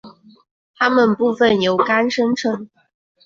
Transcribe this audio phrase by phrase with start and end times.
[0.73, 2.67] 它们部分由肝生成。